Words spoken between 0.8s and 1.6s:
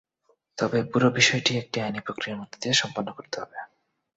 পুরো বিষয়টিই